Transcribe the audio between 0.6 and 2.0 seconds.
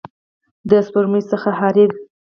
د سپوږمۍ څخه حریر